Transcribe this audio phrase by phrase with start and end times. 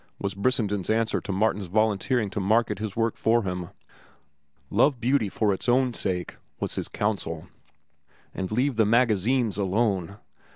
[0.17, 3.69] was Brissenden's answer to Martin's volunteering to market his work for him.
[4.71, 7.49] "Love Beauty for its own sake," was his counsel,
[8.33, 10.17] "and leave the magazines alone.